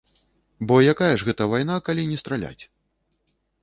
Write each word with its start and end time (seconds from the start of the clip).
Бо 0.71 0.77
якая 0.95 1.11
ж 1.17 1.21
гэта 1.29 1.43
вайна, 1.53 1.79
калі 1.91 2.09
не 2.11 2.19
страляць?! 2.25 2.59